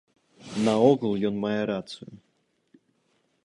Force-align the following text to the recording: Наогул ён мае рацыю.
Наогул 0.67 1.13
ён 1.31 1.37
мае 1.45 1.59
рацыю. 1.73 2.11